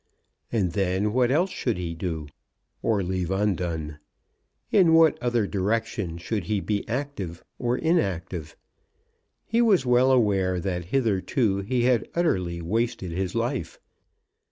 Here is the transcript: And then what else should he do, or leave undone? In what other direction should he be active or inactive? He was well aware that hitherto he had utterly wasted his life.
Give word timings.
And 0.51 0.71
then 0.71 1.13
what 1.13 1.29
else 1.29 1.51
should 1.51 1.77
he 1.77 1.93
do, 1.93 2.27
or 2.81 3.03
leave 3.03 3.29
undone? 3.29 3.99
In 4.71 4.95
what 4.95 5.15
other 5.21 5.45
direction 5.45 6.17
should 6.17 6.45
he 6.45 6.59
be 6.59 6.89
active 6.89 7.43
or 7.59 7.77
inactive? 7.77 8.55
He 9.45 9.61
was 9.61 9.85
well 9.85 10.11
aware 10.11 10.59
that 10.59 10.85
hitherto 10.85 11.57
he 11.59 11.83
had 11.83 12.09
utterly 12.15 12.63
wasted 12.63 13.11
his 13.11 13.35
life. 13.35 13.79